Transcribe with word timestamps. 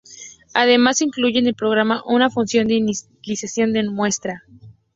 Además, 0.55 1.01
incluye 1.03 1.37
en 1.37 1.45
el 1.45 1.53
programa 1.53 2.01
una 2.07 2.31
función 2.31 2.67
de 2.67 2.73
inicialización 2.73 3.71
de 3.71 3.87
muestra. 3.87 4.41